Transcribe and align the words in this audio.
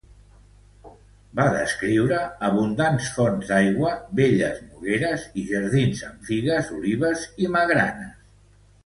Va 1.39 1.43
descriure 1.55 2.21
que 2.29 2.47
abundants 2.47 3.09
fonts 3.17 3.51
d'aigua, 3.51 3.91
belles 4.21 4.57
nogueres 4.71 5.27
i 5.43 5.45
jardins 5.53 6.01
amb 6.09 6.27
figues, 6.31 6.73
olives 6.79 7.27
i 7.45 7.53
magranes. 7.59 8.17